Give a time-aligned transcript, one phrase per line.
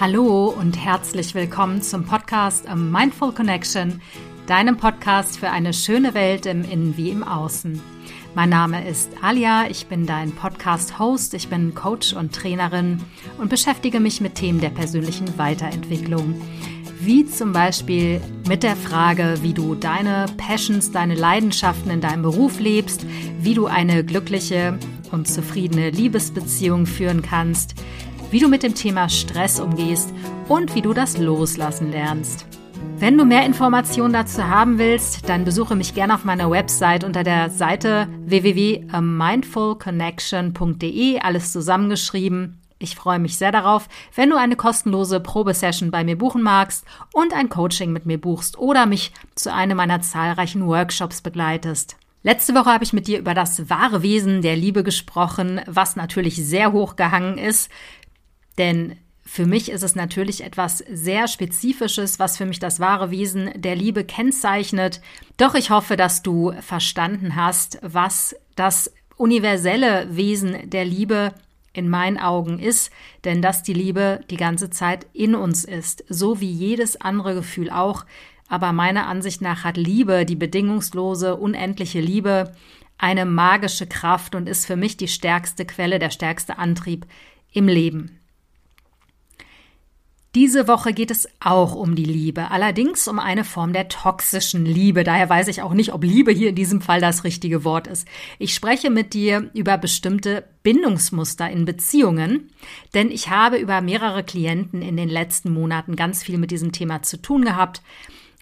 [0.00, 4.00] Hallo und herzlich willkommen zum Podcast A Mindful Connection,
[4.46, 7.78] deinem Podcast für eine schöne Welt im Innen wie im Außen.
[8.34, 13.02] Mein Name ist Alia, ich bin dein Podcast-Host, ich bin Coach und Trainerin
[13.36, 16.34] und beschäftige mich mit Themen der persönlichen Weiterentwicklung.
[17.00, 22.58] Wie zum Beispiel mit der Frage, wie du deine Passions, deine Leidenschaften in deinem Beruf
[22.58, 23.04] lebst,
[23.38, 24.78] wie du eine glückliche
[25.12, 27.74] und zufriedene Liebesbeziehung führen kannst,
[28.30, 30.12] wie du mit dem Thema Stress umgehst
[30.48, 32.46] und wie du das Loslassen lernst.
[32.98, 37.24] Wenn du mehr Informationen dazu haben willst, dann besuche mich gerne auf meiner Website unter
[37.24, 42.58] der Seite www.mindfulconnection.de, alles zusammengeschrieben.
[42.78, 47.34] Ich freue mich sehr darauf, wenn du eine kostenlose Probesession bei mir buchen magst und
[47.34, 51.96] ein Coaching mit mir buchst oder mich zu einem meiner zahlreichen Workshops begleitest.
[52.22, 56.36] Letzte Woche habe ich mit dir über das wahre Wesen der Liebe gesprochen, was natürlich
[56.36, 57.70] sehr hoch gehangen ist.
[58.60, 63.50] Denn für mich ist es natürlich etwas sehr Spezifisches, was für mich das wahre Wesen
[63.56, 65.00] der Liebe kennzeichnet.
[65.38, 71.32] Doch ich hoffe, dass du verstanden hast, was das universelle Wesen der Liebe
[71.72, 72.92] in meinen Augen ist,
[73.24, 77.70] denn dass die Liebe die ganze Zeit in uns ist, so wie jedes andere Gefühl
[77.70, 78.04] auch.
[78.46, 82.52] Aber meiner Ansicht nach hat Liebe, die bedingungslose, unendliche Liebe,
[82.98, 87.06] eine magische Kraft und ist für mich die stärkste Quelle, der stärkste Antrieb
[87.52, 88.19] im Leben.
[90.36, 95.02] Diese Woche geht es auch um die Liebe, allerdings um eine Form der toxischen Liebe.
[95.02, 98.06] Daher weiß ich auch nicht, ob Liebe hier in diesem Fall das richtige Wort ist.
[98.38, 102.48] Ich spreche mit dir über bestimmte Bindungsmuster in Beziehungen,
[102.94, 107.02] denn ich habe über mehrere Klienten in den letzten Monaten ganz viel mit diesem Thema
[107.02, 107.82] zu tun gehabt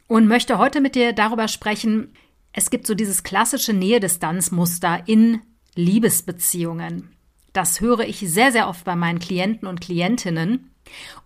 [0.09, 2.12] und möchte heute mit dir darüber sprechen.
[2.53, 5.41] Es gibt so dieses klassische Nähe-Distanz-Muster in
[5.75, 7.16] Liebesbeziehungen.
[7.55, 10.70] Das höre ich sehr, sehr oft bei meinen Klienten und Klientinnen.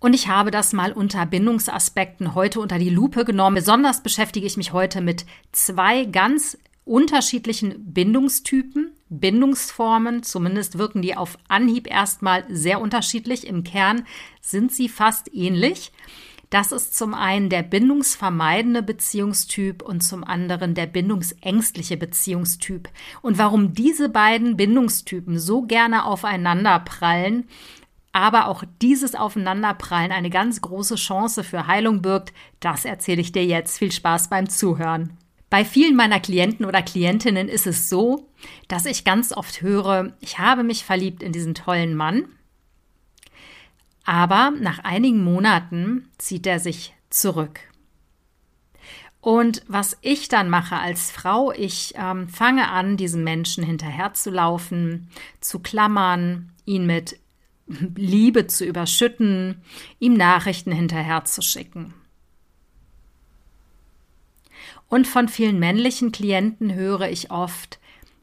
[0.01, 3.57] Und ich habe das mal unter Bindungsaspekten heute unter die Lupe genommen.
[3.57, 10.23] Besonders beschäftige ich mich heute mit zwei ganz unterschiedlichen Bindungstypen, Bindungsformen.
[10.23, 13.47] Zumindest wirken die auf Anhieb erstmal sehr unterschiedlich.
[13.47, 14.05] Im Kern
[14.41, 15.93] sind sie fast ähnlich.
[16.53, 22.91] Das ist zum einen der bindungsvermeidende Beziehungstyp und zum anderen der bindungsängstliche Beziehungstyp.
[23.23, 27.49] Und warum diese beiden Bindungstypen so gerne aufeinander prallen,
[28.13, 33.45] aber auch dieses Aufeinanderprallen eine ganz große Chance für Heilung birgt, das erzähle ich dir
[33.45, 33.79] jetzt.
[33.79, 35.17] Viel Spaß beim Zuhören.
[35.49, 38.29] Bei vielen meiner Klienten oder Klientinnen ist es so,
[38.69, 42.25] dass ich ganz oft höre, ich habe mich verliebt in diesen tollen Mann,
[44.05, 47.61] aber nach einigen Monaten zieht er sich zurück.
[49.21, 55.61] Und was ich dann mache als Frau, ich ähm, fange an, diesem Menschen hinterherzulaufen, zu
[55.61, 57.21] klammern, ihn mit
[57.67, 59.63] Liebe zu überschütten,
[59.99, 61.95] ihm Nachrichten hinterherzuschicken.
[64.89, 67.79] Und von vielen männlichen Klienten höre ich oft,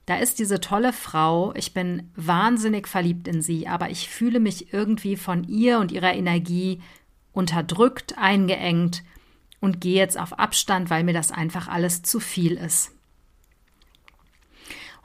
[0.06, 4.74] da ist diese tolle Frau, ich bin wahnsinnig verliebt in sie, aber ich fühle mich
[4.74, 6.82] irgendwie von ihr und ihrer Energie
[7.32, 9.04] unterdrückt, eingeengt
[9.60, 12.92] und gehe jetzt auf Abstand, weil mir das einfach alles zu viel ist.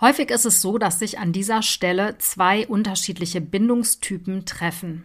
[0.00, 5.04] Häufig ist es so, dass sich an dieser Stelle zwei unterschiedliche Bindungstypen treffen.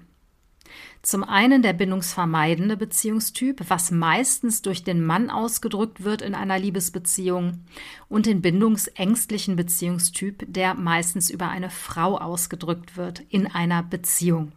[1.02, 7.64] Zum einen der bindungsvermeidende Beziehungstyp, was meistens durch den Mann ausgedrückt wird in einer Liebesbeziehung,
[8.10, 14.52] und den bindungsängstlichen Beziehungstyp, der meistens über eine Frau ausgedrückt wird in einer Beziehung.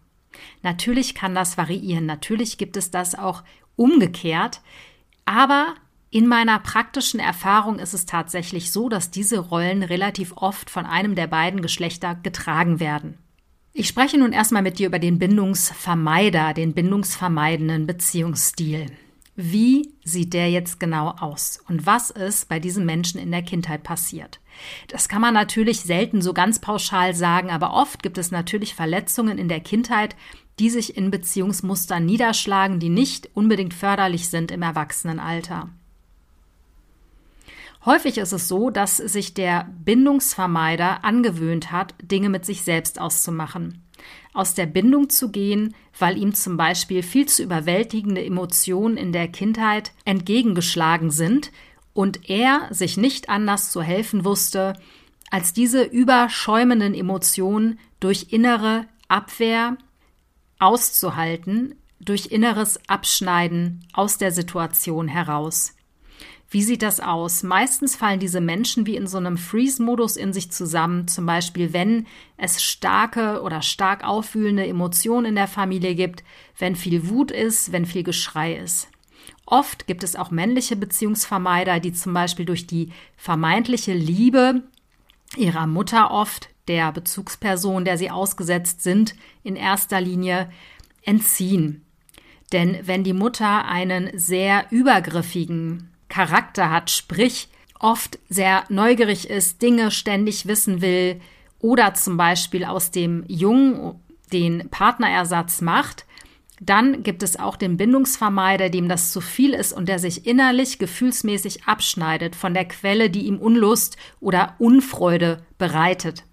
[0.62, 3.44] Natürlich kann das variieren, natürlich gibt es das auch
[3.76, 4.62] umgekehrt,
[5.25, 5.75] aber
[6.12, 11.15] in meiner praktischen Erfahrung ist es tatsächlich so, dass diese Rollen relativ oft von einem
[11.15, 13.17] der beiden Geschlechter getragen werden.
[13.73, 18.93] Ich spreche nun erstmal mit dir über den Bindungsvermeider, den bindungsvermeidenden Beziehungsstil.
[19.37, 23.83] Wie sieht der jetzt genau aus und was ist bei diesem Menschen in der Kindheit
[23.83, 24.39] passiert?
[24.89, 29.39] Das kann man natürlich selten so ganz pauschal sagen, aber oft gibt es natürlich Verletzungen
[29.39, 30.15] in der Kindheit,
[30.59, 35.71] die sich in Beziehungsmustern niederschlagen, die nicht unbedingt förderlich sind im Erwachsenenalter.
[37.84, 43.83] Häufig ist es so, dass sich der Bindungsvermeider angewöhnt hat, Dinge mit sich selbst auszumachen.
[44.33, 49.29] Aus der Bindung zu gehen, weil ihm zum Beispiel viel zu überwältigende Emotionen in der
[49.29, 51.51] Kindheit entgegengeschlagen sind
[51.93, 54.75] und er sich nicht anders zu helfen wusste,
[55.31, 59.77] als diese überschäumenden Emotionen durch innere Abwehr
[60.59, 65.75] auszuhalten, durch inneres Abschneiden aus der Situation heraus.
[66.51, 67.42] Wie sieht das aus?
[67.42, 71.09] Meistens fallen diese Menschen wie in so einem Freeze-Modus in sich zusammen.
[71.09, 76.22] Zum Beispiel, wenn es starke oder stark aufwühlende Emotionen in der Familie gibt,
[76.59, 78.89] wenn viel Wut ist, wenn viel Geschrei ist.
[79.47, 84.63] Oft gibt es auch männliche Beziehungsvermeider, die zum Beispiel durch die vermeintliche Liebe
[85.36, 90.51] ihrer Mutter oft, der Bezugsperson, der sie ausgesetzt sind, in erster Linie
[91.03, 91.84] entziehen.
[92.53, 97.48] Denn wenn die Mutter einen sehr übergriffigen Charakter hat, sprich
[97.80, 101.22] oft sehr neugierig ist, Dinge ständig wissen will
[101.59, 103.98] oder zum Beispiel aus dem Jungen
[104.30, 106.04] den Partnerersatz macht,
[106.60, 110.78] dann gibt es auch den Bindungsvermeider, dem das zu viel ist und der sich innerlich
[110.78, 116.24] gefühlsmäßig abschneidet von der Quelle, die ihm Unlust oder Unfreude bereitet.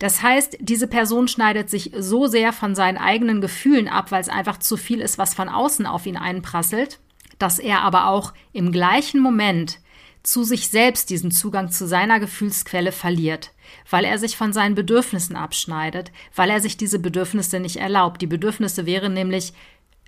[0.00, 4.28] Das heißt, diese Person schneidet sich so sehr von seinen eigenen Gefühlen ab, weil es
[4.28, 6.98] einfach zu viel ist, was von außen auf ihn einprasselt,
[7.42, 9.78] dass er aber auch im gleichen Moment
[10.22, 13.50] zu sich selbst diesen Zugang zu seiner Gefühlsquelle verliert,
[13.90, 18.22] weil er sich von seinen Bedürfnissen abschneidet, weil er sich diese Bedürfnisse nicht erlaubt.
[18.22, 19.52] Die Bedürfnisse wären nämlich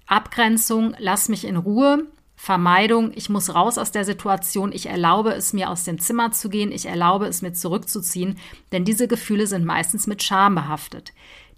[0.06, 5.52] Abgrenzung, lass mich in Ruhe, Vermeidung, ich muss raus aus der Situation, ich erlaube es
[5.52, 8.38] mir aus dem Zimmer zu gehen, ich erlaube es mir zurückzuziehen,
[8.70, 11.12] denn diese Gefühle sind meistens mit Scham behaftet.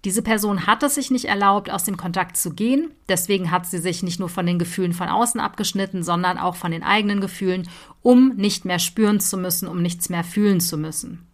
[0.07, 2.91] Diese Person hat es sich nicht erlaubt, aus dem Kontakt zu gehen.
[3.09, 6.71] Deswegen hat sie sich nicht nur von den Gefühlen von außen abgeschnitten, sondern auch von
[6.71, 7.67] den eigenen Gefühlen,
[8.03, 11.27] um nicht mehr spüren zu müssen, um nichts mehr fühlen zu müssen.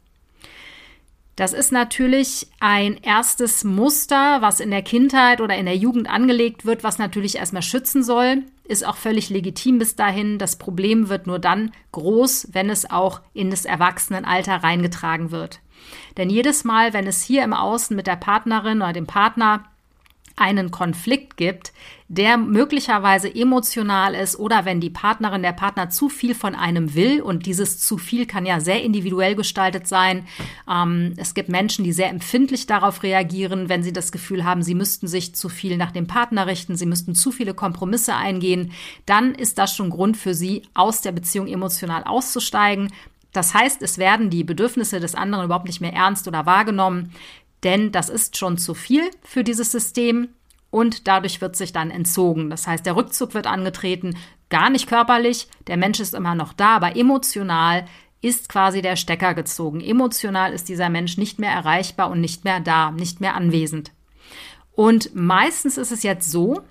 [1.36, 6.66] Das ist natürlich ein erstes Muster, was in der Kindheit oder in der Jugend angelegt
[6.66, 8.42] wird, was natürlich erstmal schützen soll.
[8.64, 10.40] Ist auch völlig legitim bis dahin.
[10.40, 15.60] Das Problem wird nur dann groß, wenn es auch in das Erwachsenenalter reingetragen wird.
[16.18, 19.66] Denn jedes Mal, wenn es hier im Außen mit der Partnerin oder dem Partner
[20.36, 21.74] einen Konflikt gibt,
[22.08, 27.22] der möglicherweise emotional ist oder wenn die Partnerin, der Partner zu viel von einem will
[27.22, 30.28] und dieses zu viel kann ja sehr individuell gestaltet sein.
[30.70, 34.76] Ähm, es gibt Menschen, die sehr empfindlich darauf reagieren, wenn sie das Gefühl haben, sie
[34.76, 38.72] müssten sich zu viel nach dem Partner richten, sie müssten zu viele Kompromisse eingehen,
[39.06, 42.92] dann ist das schon Grund für sie, aus der Beziehung emotional auszusteigen.
[43.34, 47.12] Das heißt, es werden die Bedürfnisse des anderen überhaupt nicht mehr ernst oder wahrgenommen,
[47.64, 50.30] denn das ist schon zu viel für dieses System
[50.70, 52.50] und dadurch wird sich dann entzogen.
[52.50, 54.16] Das heißt, der Rückzug wird angetreten,
[54.50, 57.86] gar nicht körperlich, der Mensch ist immer noch da, aber emotional
[58.22, 59.82] ist quasi der Stecker gezogen.
[59.82, 63.92] Emotional ist dieser Mensch nicht mehr erreichbar und nicht mehr da, nicht mehr anwesend.
[64.76, 66.62] Und meistens ist es jetzt so,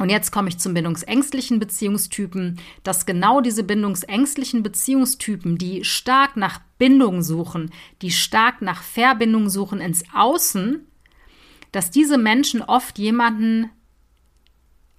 [0.00, 6.62] und jetzt komme ich zum bindungsängstlichen Beziehungstypen, dass genau diese bindungsängstlichen Beziehungstypen, die stark nach
[6.78, 7.70] Bindung suchen,
[8.00, 10.86] die stark nach Verbindung suchen ins Außen,
[11.70, 13.68] dass diese Menschen oft jemanden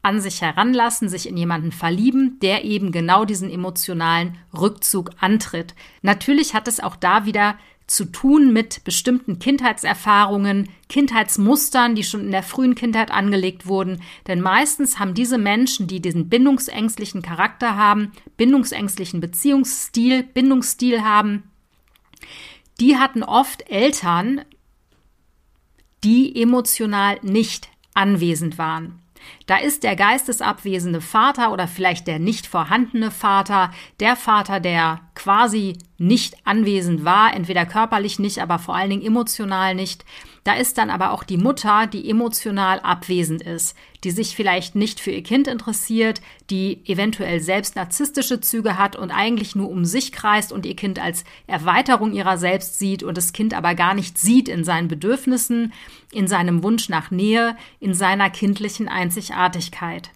[0.03, 5.73] an sich heranlassen, sich in jemanden verlieben, der eben genau diesen emotionalen Rückzug antritt.
[6.03, 7.57] Natürlich hat es auch da wieder
[7.91, 14.01] zu tun mit bestimmten Kindheitserfahrungen, Kindheitsmustern, die schon in der frühen Kindheit angelegt wurden.
[14.27, 21.43] Denn meistens haben diese Menschen, die diesen bindungsängstlichen Charakter haben, bindungsängstlichen Beziehungsstil, Bindungsstil haben,
[22.79, 24.45] die hatten oft Eltern,
[26.05, 29.00] die emotional nicht anwesend waren.
[29.45, 35.77] Da ist der geistesabwesende Vater oder vielleicht der nicht vorhandene Vater, der Vater, der quasi
[35.97, 40.03] nicht anwesend war, entweder körperlich nicht, aber vor allen Dingen emotional nicht.
[40.43, 44.99] Da ist dann aber auch die Mutter, die emotional abwesend ist, die sich vielleicht nicht
[44.99, 50.11] für ihr Kind interessiert, die eventuell selbst narzisstische Züge hat und eigentlich nur um sich
[50.11, 54.17] kreist und ihr Kind als Erweiterung ihrer selbst sieht und das Kind aber gar nicht
[54.17, 55.73] sieht in seinen Bedürfnissen,
[56.11, 60.11] in seinem Wunsch nach Nähe, in seiner kindlichen Einzigartigkeit.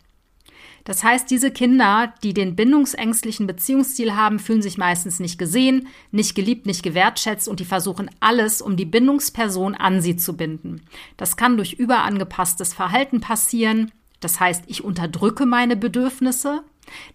[0.86, 6.36] Das heißt, diese Kinder, die den bindungsängstlichen Beziehungsstil haben, fühlen sich meistens nicht gesehen, nicht
[6.36, 10.84] geliebt, nicht gewertschätzt und die versuchen alles, um die Bindungsperson an sie zu binden.
[11.18, 13.92] Das kann durch überangepasstes Verhalten passieren.
[14.20, 16.62] Das heißt, ich unterdrücke meine Bedürfnisse.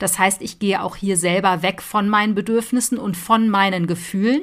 [0.01, 4.43] Das heißt, ich gehe auch hier selber weg von meinen Bedürfnissen und von meinen Gefühlen,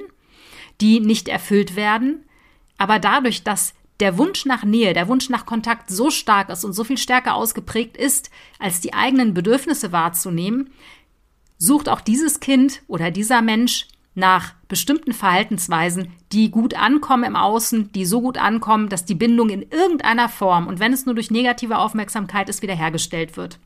[0.80, 2.24] die nicht erfüllt werden.
[2.78, 6.74] Aber dadurch, dass der Wunsch nach Nähe, der Wunsch nach Kontakt so stark ist und
[6.74, 10.70] so viel stärker ausgeprägt ist, als die eigenen Bedürfnisse wahrzunehmen,
[11.58, 17.92] sucht auch dieses Kind oder dieser Mensch nach bestimmten Verhaltensweisen, die gut ankommen im Außen,
[17.92, 21.30] die so gut ankommen, dass die Bindung in irgendeiner Form und wenn es nur durch
[21.30, 23.60] negative Aufmerksamkeit ist, wiederhergestellt wird.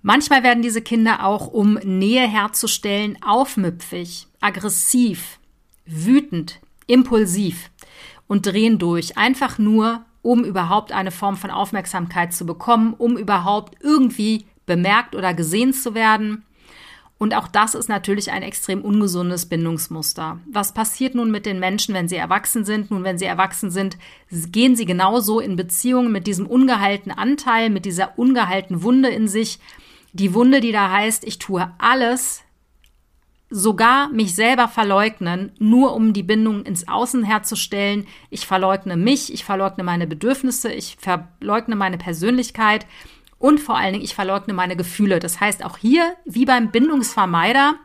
[0.00, 5.38] Manchmal werden diese Kinder auch, um Nähe herzustellen, aufmüpfig, aggressiv,
[5.86, 7.70] wütend, impulsiv
[8.26, 13.76] und drehen durch, einfach nur, um überhaupt eine Form von Aufmerksamkeit zu bekommen, um überhaupt
[13.82, 16.44] irgendwie bemerkt oder gesehen zu werden.
[17.16, 20.40] Und auch das ist natürlich ein extrem ungesundes Bindungsmuster.
[20.50, 22.90] Was passiert nun mit den Menschen, wenn sie erwachsen sind?
[22.90, 23.96] Nun, wenn sie erwachsen sind,
[24.30, 29.60] gehen sie genauso in Beziehungen mit diesem ungeheilten Anteil, mit dieser ungeheilten Wunde in sich.
[30.12, 32.42] Die Wunde, die da heißt, ich tue alles,
[33.54, 38.04] sogar mich selber verleugnen, nur um die Bindung ins Außen herzustellen.
[38.28, 42.84] Ich verleugne mich, ich verleugne meine Bedürfnisse, ich verleugne meine Persönlichkeit
[43.38, 45.20] und vor allen Dingen, ich verleugne meine Gefühle.
[45.20, 47.76] Das heißt, auch hier, wie beim Bindungsvermeider,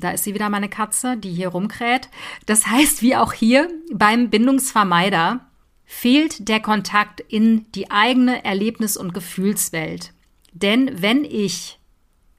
[0.00, 2.08] da ist sie wieder meine Katze, die hier rumkräht.
[2.46, 5.46] Das heißt, wie auch hier beim Bindungsvermeider,
[5.84, 10.12] fehlt der Kontakt in die eigene Erlebnis- und Gefühlswelt.
[10.52, 11.78] Denn wenn ich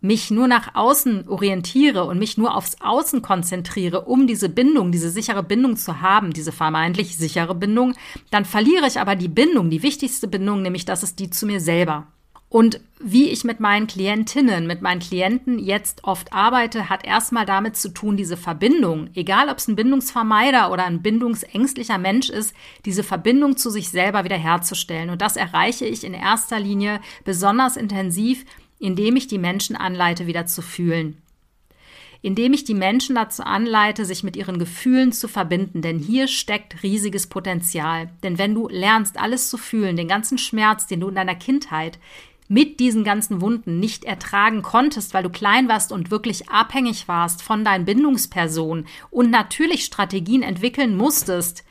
[0.06, 5.10] mich nur nach außen orientiere und mich nur aufs Außen konzentriere, um diese Bindung, diese
[5.10, 7.94] sichere Bindung zu haben, diese vermeintlich sichere Bindung,
[8.32, 11.60] dann verliere ich aber die Bindung, die wichtigste Bindung, nämlich das ist die zu mir
[11.60, 12.08] selber.
[12.48, 17.76] Und wie ich mit meinen Klientinnen, mit meinen Klienten jetzt oft arbeite, hat erstmal damit
[17.76, 23.04] zu tun, diese Verbindung, egal ob es ein Bindungsvermeider oder ein bindungsängstlicher Mensch ist, diese
[23.04, 25.10] Verbindung zu sich selber wiederherzustellen.
[25.10, 28.46] Und das erreiche ich in erster Linie besonders intensiv,
[28.86, 31.18] indem ich die Menschen anleite, wieder zu fühlen
[32.26, 36.82] indem ich die Menschen dazu anleite, sich mit ihren Gefühlen zu verbinden, denn hier steckt
[36.82, 38.10] riesiges Potenzial.
[38.24, 42.00] Denn wenn du lernst, alles zu fühlen, den ganzen Schmerz, den du in deiner Kindheit
[42.48, 47.44] mit diesen ganzen Wunden nicht ertragen konntest, weil du klein warst und wirklich abhängig warst
[47.44, 51.64] von deinen Bindungspersonen und natürlich Strategien entwickeln musstest,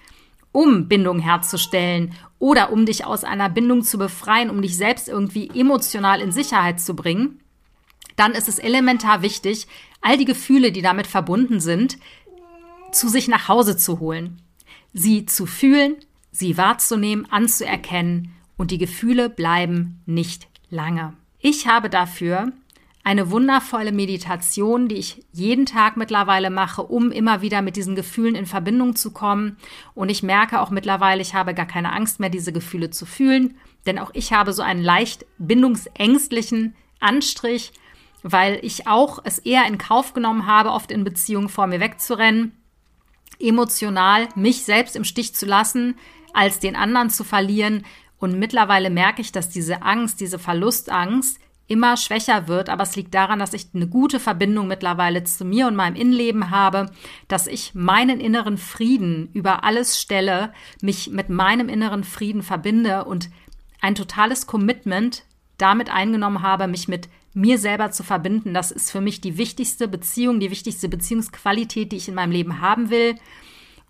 [0.52, 5.48] um Bindung herzustellen oder um dich aus einer Bindung zu befreien, um dich selbst irgendwie
[5.58, 7.40] emotional in Sicherheit zu bringen,
[8.16, 9.66] dann ist es elementar wichtig,
[10.02, 11.96] all die Gefühle, die damit verbunden sind,
[12.92, 14.42] zu sich nach Hause zu holen,
[14.92, 15.96] sie zu fühlen,
[16.32, 21.14] sie wahrzunehmen, anzuerkennen und die Gefühle bleiben nicht lange.
[21.38, 22.52] Ich habe dafür
[23.04, 28.34] eine wundervolle Meditation, die ich jeden Tag mittlerweile mache, um immer wieder mit diesen Gefühlen
[28.34, 29.58] in Verbindung zu kommen.
[29.94, 33.58] Und ich merke auch mittlerweile, ich habe gar keine Angst mehr, diese Gefühle zu fühlen,
[33.84, 37.72] denn auch ich habe so einen leicht bindungsängstlichen Anstrich,
[38.22, 42.52] weil ich auch es eher in Kauf genommen habe, oft in Beziehungen vor mir wegzurennen,
[43.38, 45.96] emotional mich selbst im Stich zu lassen,
[46.32, 47.84] als den anderen zu verlieren
[48.24, 53.14] und mittlerweile merke ich, dass diese Angst, diese Verlustangst immer schwächer wird, aber es liegt
[53.14, 56.90] daran, dass ich eine gute Verbindung mittlerweile zu mir und meinem Innenleben habe,
[57.28, 60.52] dass ich meinen inneren Frieden über alles stelle,
[60.82, 63.30] mich mit meinem inneren Frieden verbinde und
[63.80, 65.24] ein totales Commitment
[65.56, 68.54] damit eingenommen habe, mich mit mir selber zu verbinden.
[68.54, 72.60] Das ist für mich die wichtigste Beziehung, die wichtigste Beziehungsqualität, die ich in meinem Leben
[72.60, 73.16] haben will.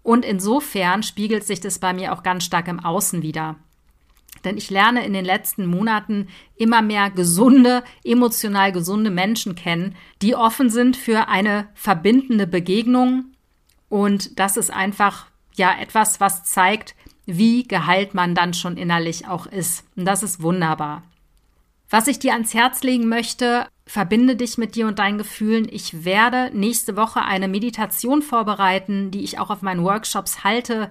[0.03, 3.57] Und insofern spiegelt sich das bei mir auch ganz stark im Außen wieder.
[4.43, 10.35] Denn ich lerne in den letzten Monaten immer mehr gesunde, emotional gesunde Menschen kennen, die
[10.35, 13.27] offen sind für eine verbindende Begegnung.
[13.89, 15.27] Und das ist einfach
[15.57, 16.95] ja etwas, was zeigt,
[17.27, 19.85] wie geheilt man dann schon innerlich auch ist.
[19.97, 21.03] Und das ist wunderbar.
[21.91, 25.69] Was ich dir ans Herz legen möchte, verbinde dich mit dir und deinen Gefühlen.
[25.71, 30.91] Ich werde nächste Woche eine Meditation vorbereiten, die ich auch auf meinen Workshops halte,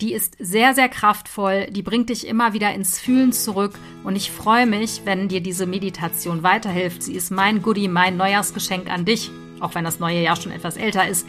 [0.00, 3.74] die ist sehr, sehr kraftvoll, die bringt dich immer wieder ins Fühlen zurück
[4.04, 7.02] und ich freue mich, wenn dir diese Meditation weiterhilft.
[7.02, 10.76] Sie ist mein Goodie, mein Neujahrsgeschenk an dich, auch wenn das neue Jahr schon etwas
[10.76, 11.26] älter ist.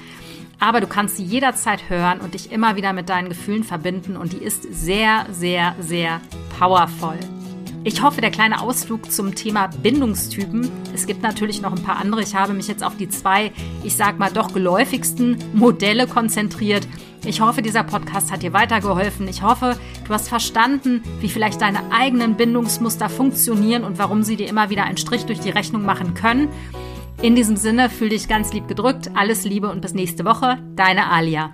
[0.60, 4.34] Aber du kannst sie jederzeit hören und dich immer wieder mit deinen Gefühlen verbinden und
[4.34, 6.22] die ist sehr, sehr, sehr
[6.60, 7.18] powerful.
[7.86, 10.70] Ich hoffe, der kleine Ausflug zum Thema Bindungstypen.
[10.94, 12.22] Es gibt natürlich noch ein paar andere.
[12.22, 13.52] Ich habe mich jetzt auf die zwei,
[13.84, 16.86] ich sag mal, doch geläufigsten Modelle konzentriert.
[17.26, 19.28] Ich hoffe, dieser Podcast hat dir weitergeholfen.
[19.30, 24.50] Ich hoffe, du hast verstanden, wie vielleicht deine eigenen Bindungsmuster funktionieren und warum sie dir
[24.50, 26.50] immer wieder einen Strich durch die Rechnung machen können.
[27.22, 29.12] In diesem Sinne, fühl dich ganz lieb gedrückt.
[29.16, 30.58] Alles Liebe und bis nächste Woche.
[30.76, 31.54] Deine Alia.